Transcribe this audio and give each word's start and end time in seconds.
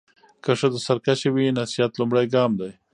که 0.43 0.51
ښځه 0.59 0.79
سرکشه 0.87 1.29
وي، 1.31 1.47
نصيحت 1.59 1.91
لومړی 1.95 2.25
ګام 2.33 2.51
دی. 2.59 2.71